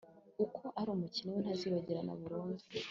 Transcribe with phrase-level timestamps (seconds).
[0.41, 0.61] ariko,
[0.95, 2.63] umukene we ntazibagirana burundu